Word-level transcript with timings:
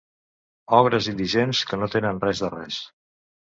Ogres 0.77 1.09
indigents, 1.11 1.61
que 1.73 1.81
no 1.83 1.91
tenen 1.97 2.25
res 2.27 2.45
de 2.47 2.53
res. 2.57 2.83